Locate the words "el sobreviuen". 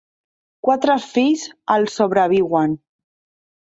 1.77-2.79